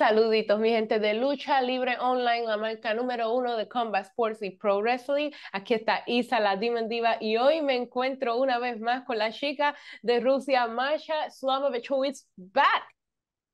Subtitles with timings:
[0.00, 4.48] Saluditos, mi gente de Lucha Libre Online, la marca número uno de Combat Sports y
[4.48, 5.30] Pro Wrestling.
[5.52, 9.30] Aquí está Isa, la Demon Diva, y hoy me encuentro una vez más con la
[9.30, 12.84] chica de Rusia, Masha Slamovich, who is back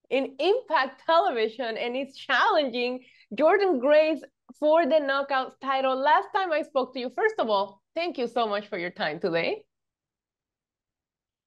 [0.09, 3.01] in Impact Television and is challenging
[3.35, 4.23] Jordynne Grace
[4.61, 5.97] for the Knockout title.
[5.97, 8.93] Last time I spoke to you, first of all, thank you so much for your
[8.93, 9.65] time today.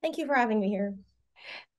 [0.01, 0.93] Thank you for having me here.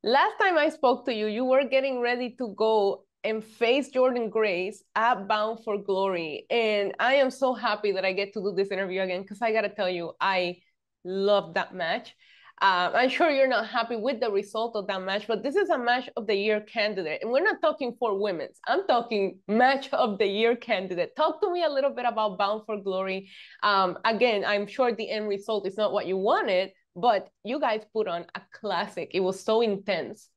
[0.02, 4.30] Last time I spoke to you, you were getting ready to go and face Jordynne
[4.30, 6.46] Grace at Bound for Glory.
[6.50, 9.53] And I am so happy that I get to do this interview again because I
[9.53, 10.58] got to tell you, I
[11.04, 12.14] love that match.
[12.62, 15.71] Uh, I'm sure you're not happy with the result of that match, but this is
[15.71, 17.21] a match of the year candidate.
[17.22, 21.17] And we're not talking for women's, I'm talking match of the year candidate.
[21.17, 23.31] Talk to me a little bit about Bound for Glory.
[23.62, 27.82] Um, again, I'm sure the end result is not what you wanted, but you guys
[27.95, 29.12] put on a classic.
[29.14, 30.29] It was so intense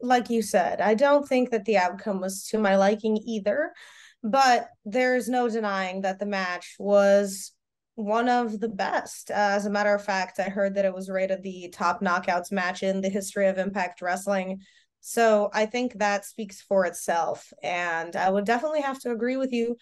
[0.00, 3.72] like you said, I don't think that the outcome was to my liking either,
[4.22, 7.52] but there's no denying that the match was
[7.94, 9.30] one of the best.
[9.30, 12.50] Uh, as a matter of fact, I heard that it was rated the top knockouts
[12.50, 14.60] match in the history of Impact Wrestling.
[15.00, 17.52] So I think that speaks for itself.
[17.62, 19.76] And I would definitely have to agree with you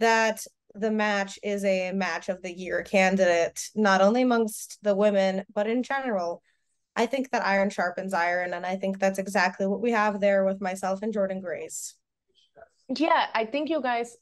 [0.00, 5.44] that the match is a match of the year candidate, not only amongst the women,
[5.54, 6.42] but in general.
[6.94, 10.44] I think that iron sharpens iron, and I think that's exactly what we have there
[10.44, 11.94] with myself and Jordynne Grace.
[12.94, 14.16] Yeah, I think you guys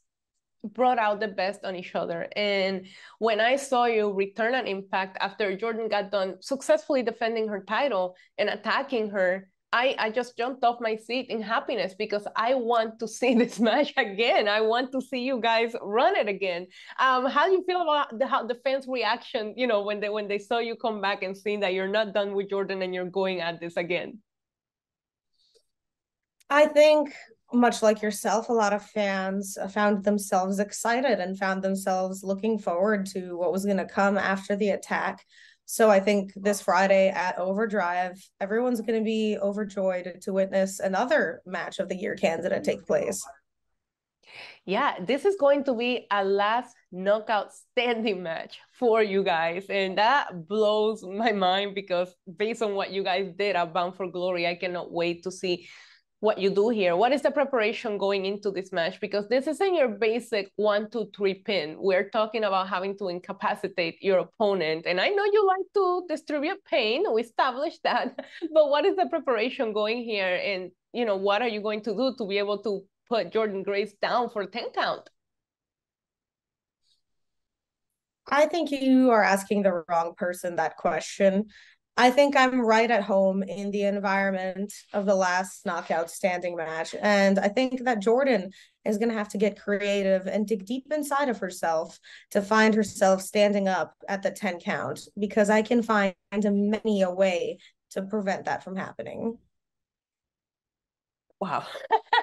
[0.63, 2.27] brought out the best on each other.
[2.35, 2.85] And
[3.19, 8.15] when I saw you return an impact after Jordynne got done successfully defending her title
[8.37, 12.99] and attacking her, I, I just jumped off my seat in happiness because I want
[12.99, 14.47] to see this match again.
[14.47, 16.67] I want to see you guys run it again.
[16.99, 19.53] Um, how do you feel about the how the fans' reaction?
[19.55, 22.13] You know, when they when they saw you come back and seeing that you're not
[22.13, 24.19] done with Jordynne and you're going at this again.
[26.49, 27.13] I think
[27.53, 33.05] much like yourself, a lot of fans found themselves excited and found themselves looking forward
[33.05, 35.25] to what was going to come after the attack.
[35.71, 41.41] So I think this Friday at Overdrive, everyone's going to be overjoyed to witness another
[41.45, 43.25] match of the year candidate take place.
[44.65, 49.67] Yeah, this is going to be a last knockout standing match for you guys.
[49.69, 54.11] And that blows my mind because based on what you guys did at Bound for
[54.11, 55.69] Glory, I cannot wait to see
[56.21, 56.95] what you do here.
[56.95, 59.01] What is the preparation going into this match?
[59.01, 61.75] Because this isn't your basic one, two, three pin.
[61.79, 64.85] We're talking about having to incapacitate your opponent.
[64.85, 67.03] And I know you like to distribute pain.
[67.11, 68.15] We established that.
[68.53, 70.35] But what is the preparation going here?
[70.35, 73.65] And, you know, what are you going to do to be able to put Jordynne
[73.65, 75.09] Grace down for 10 count?
[78.29, 81.47] I think you are asking the wrong person that question.
[82.01, 86.95] I think I'm right at home in the environment of the last knockout standing match.
[86.99, 88.51] And I think that Jordynne
[88.83, 91.99] is going to have to get creative and dig deep inside of herself
[92.31, 97.11] to find herself standing up at the 10 count because I can find many a
[97.11, 97.59] way
[97.91, 99.37] to prevent that from happening.
[101.39, 101.67] Wow.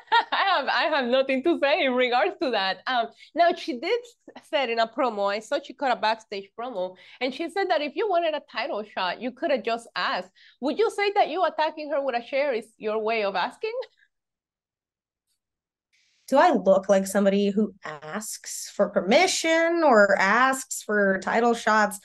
[0.58, 2.78] I have I have nothing to say in regards to that.
[2.86, 4.00] Um, now she did
[4.42, 7.80] said in a promo, I saw she cut a backstage promo, and she said that
[7.80, 10.30] if you wanted a title shot, you could have just asked.
[10.60, 13.74] Would you say that you attacking her with a chair is your way of asking?
[16.28, 22.00] Do I look like somebody who asks for permission or asks for title shots?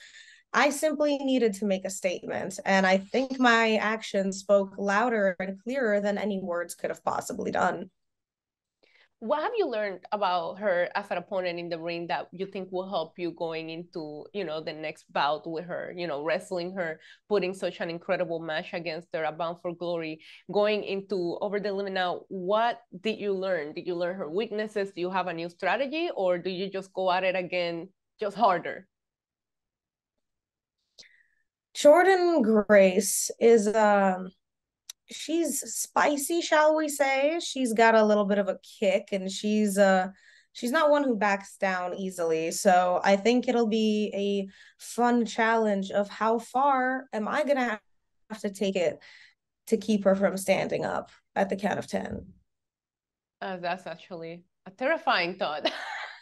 [0.52, 2.60] I simply needed to make a statement.
[2.64, 7.50] And I think my actions spoke louder and clearer than any words could have possibly
[7.50, 7.90] done.
[9.20, 12.68] What have you learned about her as an opponent in the ring that you think
[12.70, 16.74] will help you going into, you know, the next bout with her, you know, wrestling
[16.74, 20.20] her, putting such an incredible match against her, a bound for glory,
[20.52, 23.72] going into over the limit now, what did you learn?
[23.72, 24.92] Did you learn her weaknesses?
[24.94, 27.88] Do you have a new strategy or do you just go at it again
[28.20, 28.86] just harder?
[31.74, 34.30] Jordynne Grace is um
[35.10, 37.38] she's spicy, shall we say?
[37.40, 40.08] She's got a little bit of a kick and she's uh
[40.52, 42.50] she's not one who backs down easily.
[42.50, 44.48] So I think it'll be a
[44.82, 47.80] fun challenge of how far am I to
[48.30, 48.98] have to take it
[49.66, 52.24] to keep her from standing up at the count of 10.
[53.40, 55.70] Uh, that's actually a terrifying thought.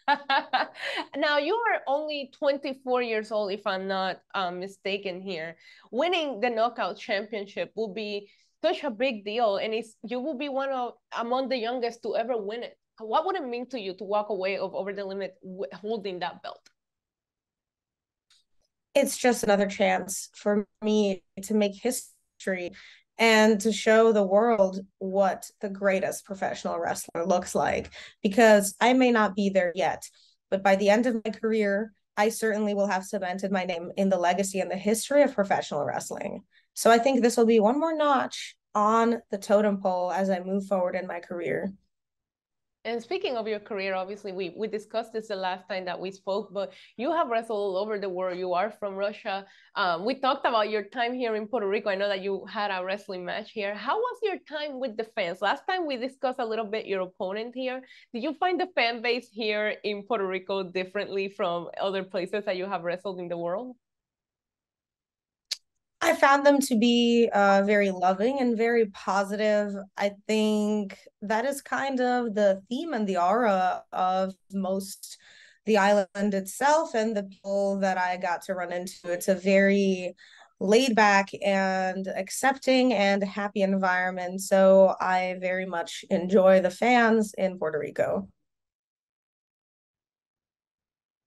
[1.16, 5.56] now you are only 24 years old if i'm not um, mistaken here
[5.92, 8.28] winning the knockout championship will be
[8.62, 12.16] such a big deal and it's you will be one of among the youngest to
[12.16, 15.04] ever win it what would it mean to you to walk away of over the
[15.04, 15.34] limit
[15.74, 16.60] holding that belt
[18.94, 22.72] it's just another chance for me to make history
[23.18, 27.90] and to show the world what the greatest professional wrestler looks like
[28.22, 30.02] because I may not be there yet,
[30.50, 34.08] but by the end of my career, I certainly will have cemented my name in
[34.08, 36.42] the legacy and the history of professional wrestling.
[36.74, 40.40] So I think this will be one more notch on the totem pole as I
[40.40, 41.72] move forward in my career.
[42.84, 46.10] And speaking of your career, obviously we we discussed this the last time that we
[46.10, 48.36] spoke, but you have wrestled all over the world.
[48.36, 49.46] You are from Russia.
[49.76, 51.90] Um, we talked about your time here in Puerto Rico.
[51.90, 53.72] I know that you had a wrestling match here.
[53.72, 55.40] How was your time with the fans?
[55.40, 57.82] Last time we discussed a little bit your opponent here.
[58.12, 62.56] Did you find the fan base here in Puerto Rico differently from other places that
[62.56, 63.76] you have wrestled in the world?
[66.04, 69.72] I found them to be uh, very loving and very positive.
[69.96, 75.16] I think that is kind of the theme and the aura of most
[75.64, 79.12] the island itself and the people that I got to run into.
[79.12, 80.16] It's a very
[80.58, 84.40] laid back and accepting and happy environment.
[84.40, 88.28] So I very much enjoy the fans in Puerto Rico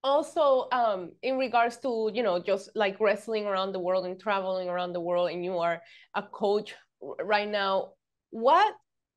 [0.06, 4.70] also um, in regards to you know just like wrestling around the world and traveling
[4.70, 5.82] around the world and you are
[6.14, 6.76] a coach
[7.24, 7.90] right now
[8.30, 8.76] what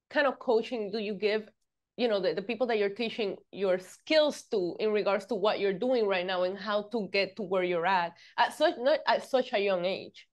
[0.08, 1.46] kind of coaching do you give
[1.98, 5.60] you know the, the people that you're teaching your skills to in regards to what
[5.60, 9.00] you're doing right now and how to get to where you're at at such not
[9.06, 10.26] at such a young age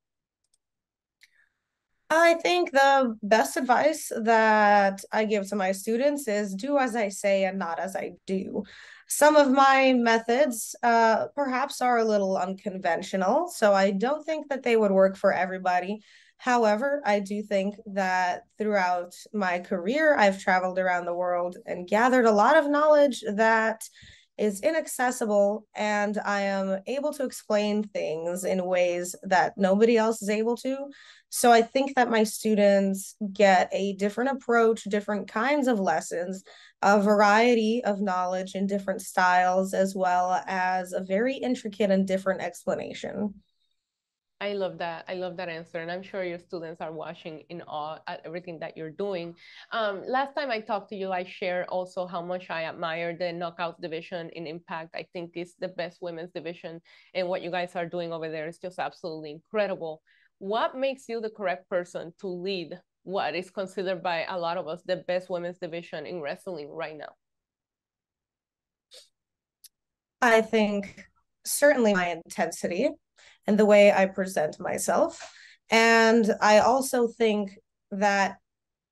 [2.08, 7.10] I think the best advice that I give to my students is do as I
[7.10, 8.64] say and not as I do.
[9.08, 14.64] Some of my methods uh, perhaps are a little unconventional, so I don't think that
[14.64, 16.02] they would work for everybody.
[16.38, 22.26] However, I do think that throughout my career, I've traveled around the world and gathered
[22.26, 23.88] a lot of knowledge that
[24.38, 30.30] is inaccessible and I am able to explain things in ways that nobody else is
[30.30, 30.90] able to.
[31.30, 36.44] So I think that my students get a different approach, different kinds of lessons,
[36.82, 42.42] a variety of knowledge in different styles, as well as a very intricate and different
[42.42, 43.34] explanation.
[44.46, 45.06] I love that.
[45.08, 45.80] I love that answer.
[45.80, 49.34] And I'm sure your students are watching in awe at everything that you're doing.
[49.72, 53.34] Um, last time I talked to you, I shared also how much I admire the
[53.34, 54.94] knockout division in Impact.
[54.94, 56.80] I think it's the best women's division.
[57.16, 60.04] And what you guys are doing over there is just absolutely incredible.
[60.38, 64.68] What makes you the correct person to lead what is considered by a lot of
[64.68, 67.14] us the best women's division in wrestling right now?
[70.22, 71.04] I think
[71.46, 72.92] certainly my intensity
[73.48, 75.22] and the way I present myself.
[75.70, 77.58] And I also think
[77.92, 78.38] that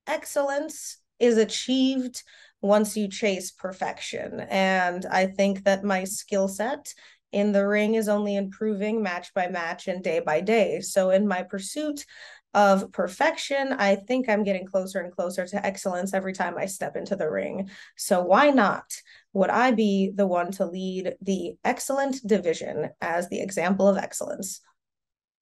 [0.07, 2.23] excellence is achieved
[2.61, 4.39] once you chase perfection.
[4.49, 6.93] And I think that my skill set
[7.31, 10.79] in the ring is only improving match by match and day by day.
[10.79, 12.05] So, in my pursuit
[12.53, 16.95] of perfection, I think I'm getting closer and closer to excellence every time I step
[16.95, 17.69] into the ring.
[17.97, 18.85] So, why not?
[19.33, 24.61] Would I be the one to lead the excellent division as the example of excellence?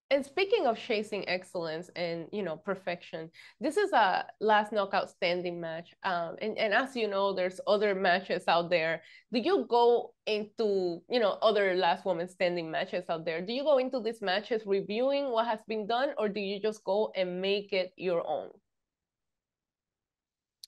[0.10, 3.30] And speaking of chasing excellence and you know perfection,
[3.62, 5.94] this is a last knockout standing match.
[6.04, 9.04] Um, and, and as you know, there's other matches out there.
[9.32, 13.42] Do you go into you know other last woman standing matches out there?
[13.42, 16.84] Do you go into these matches reviewing what has been done, or do you just
[16.84, 18.50] go and make it your own?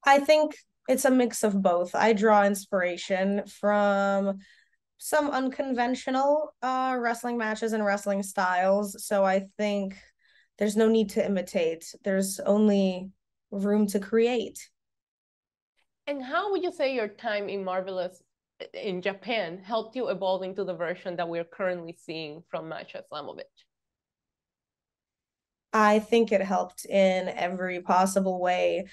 [0.06, 0.56] I think
[0.88, 1.96] it's a mix of both.
[1.96, 4.40] I draw inspiration from
[4.98, 9.06] some unconventional uh, wrestling matches and wrestling styles.
[9.06, 9.96] So I think
[10.58, 13.10] there's no need to imitate, there's only
[13.52, 14.60] room to create.
[16.08, 18.22] And how would you say your time in Marvelous
[18.74, 23.44] in Japan helped you evolve into the version that we're currently seeing from Masha Slamovich?
[25.74, 28.86] I think it helped in every possible way.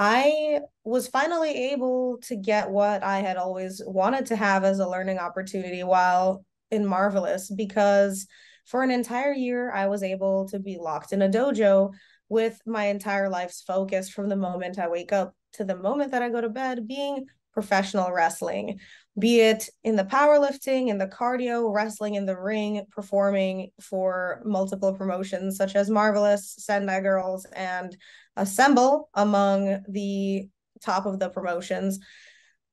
[0.00, 4.88] I was finally able to get what I had always wanted to have as a
[4.88, 8.28] learning opportunity while in Marvelous because
[8.64, 11.92] for an entire year, I was able to be locked in a dojo
[12.28, 16.22] with my entire life's focus from the moment I wake up to the moment that
[16.22, 17.26] I go to bed being
[17.58, 18.78] professional wrestling,
[19.18, 24.94] be it in the powerlifting, in the cardio, wrestling in the ring, performing for multiple
[24.94, 27.96] promotions such as Marvelous, Sendai Girls, and
[28.36, 30.48] Assemble among the
[30.80, 31.98] top of the promotions.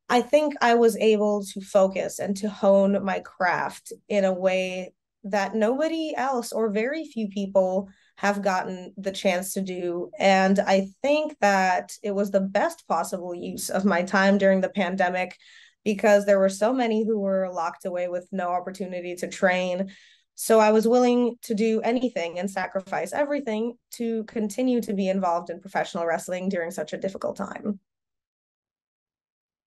[0.07, 4.93] I think I was able to focus and to hone my craft in a way
[5.23, 10.09] that nobody else or very few people have gotten the chance to do.
[10.17, 14.69] And I think that it was the best possible use of my time during the
[14.69, 15.37] pandemic
[15.83, 19.91] because there were so many who were locked away with no opportunity to train.
[20.33, 25.49] So I was willing to do anything and sacrifice everything to continue to be involved
[25.49, 27.79] in professional wrestling during such a difficult time.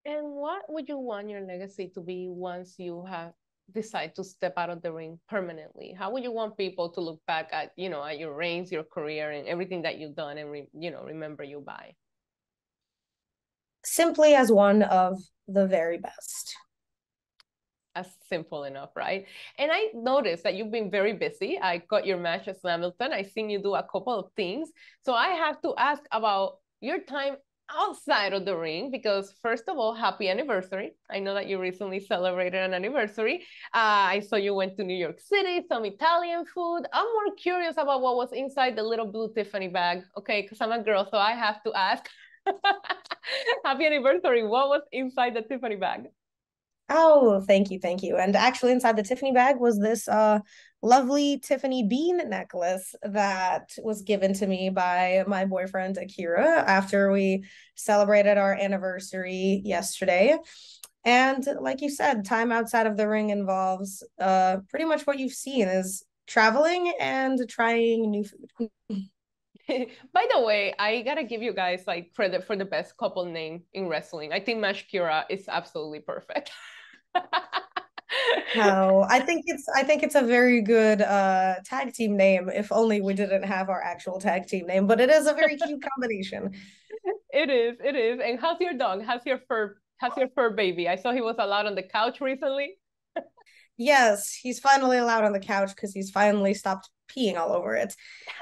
[0.04, 3.32] And what would you want your legacy to be once you have
[3.72, 5.94] decide to step out of the ring permanently?
[5.98, 8.84] How would you want people to look back at, you know, at your reigns, your
[8.84, 11.94] career, and everything that you've done, and re- you know, remember you by?
[13.84, 16.54] Simply as one of the very best.
[17.94, 19.26] As simple enough, right?
[19.58, 21.58] And I noticed that you've been very busy.
[21.60, 23.12] I got your match at Hamilton.
[23.12, 24.70] I seen you do a couple of things.
[25.04, 27.36] So I have to ask about your time
[27.70, 30.92] outside of the ring because first of all happy anniversary.
[31.10, 33.36] I know that you recently celebrated an anniversary.
[33.74, 36.82] Uh, i saw you went to new york city some italian food.
[36.92, 40.42] I'm more curious about what was inside the little blue tiffany bag okay?
[40.42, 42.08] Because i'm a girl so i have to ask.
[43.64, 44.42] Happy anniversary.
[44.46, 46.06] What was inside the tiffany bag
[46.90, 48.16] Oh, thank you, thank you.
[48.16, 50.40] And actually, inside the Tiffany bag was this uh
[50.80, 57.44] lovely Tiffany bean necklace that was given to me by my boyfriend Akira after we
[57.74, 60.38] celebrated our anniversary yesterday.
[61.04, 65.32] And like you said, time outside of the ring involves uh pretty much what you've
[65.32, 68.70] seen is traveling and trying new food.
[69.68, 73.64] By the way, I gotta give you guys like credit for the best couple name
[73.74, 74.32] in wrestling.
[74.32, 76.50] I think Mash Kira is absolutely perfect.
[78.56, 82.48] no, I think it's I think it's a very good uh tag team name.
[82.48, 85.56] If only we didn't have our actual tag team name, but it is a very
[85.56, 86.52] cute combination.
[87.30, 88.20] It is, it is.
[88.24, 89.02] And how's your dog?
[89.04, 89.76] How's your fur?
[89.98, 90.88] How's your fur baby?
[90.88, 92.76] I saw he was allowed on the couch recently.
[93.78, 97.94] Yes, he's finally allowed on the couch because he's finally stopped peeing all over it.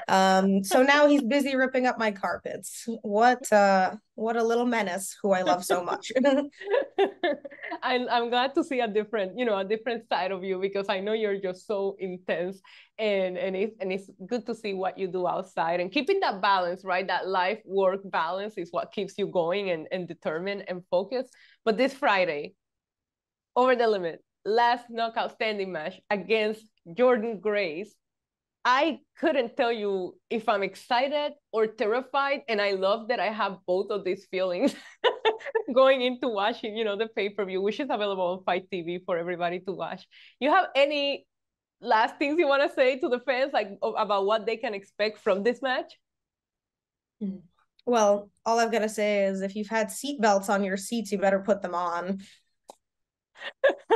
[0.08, 2.84] Um, so now he's busy ripping up my carpets.
[3.02, 6.10] What uh what a little menace who I love so much.
[7.82, 10.88] I'm I'm glad to see a different, you know, a different side of you because
[10.88, 12.60] I know you're just so intense
[12.98, 16.40] and and it's and it's good to see what you do outside and keeping that
[16.40, 17.06] balance, right?
[17.06, 21.32] That life work balance is what keeps you going and, and determined and focused.
[21.64, 22.54] But this Friday,
[23.54, 27.94] over the limit, last knockout standing match against Jordynne Grace
[28.68, 32.40] I couldn't tell you if I'm excited or terrified.
[32.48, 34.74] And I love that I have both of these feelings
[35.72, 39.60] going into watching, you know, the pay-per-view, which is available on FITE TV for everybody
[39.60, 40.04] to watch.
[40.40, 41.28] You have any
[41.80, 45.20] last things you want to say to the fans, like about what they can expect
[45.20, 45.96] from this match?
[47.86, 51.18] Well, all I've got to say is if you've had seatbelts on your seats, you
[51.18, 52.20] better put them on.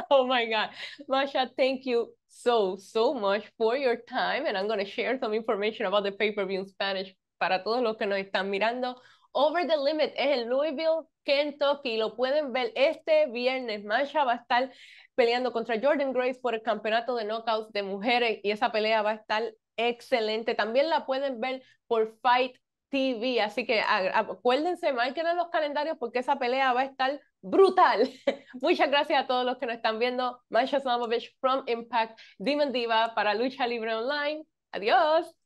[0.10, 0.70] oh my God.
[1.08, 4.46] Masha, thank you so, so much for your time.
[4.46, 7.96] And I'm going to share some information about the pay-per-view in Spanish para todos los
[7.96, 8.96] que nos están mirando.
[9.32, 11.96] Over the Limit es en Louisville, Kentucky.
[11.98, 13.84] Lo pueden ver este viernes.
[13.84, 14.72] Masha va a estar
[15.14, 19.10] peleando contra Jordan Grace por el campeonato de knockouts de mujeres y esa pelea va
[19.10, 20.54] a estar excelente.
[20.54, 22.56] También la pueden ver por Fight
[22.90, 28.08] TV, así que acuérdense, marquen en los calendarios porque esa pelea va a estar brutal.
[28.60, 30.40] Muchas gracias a todos los que nos están viendo.
[30.48, 34.44] Masha Slamovich from Impact, Demon Diva para Lucha Libre Online.
[34.72, 35.39] Adiós.